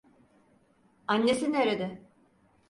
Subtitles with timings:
[1.07, 2.01] Annesi nerede?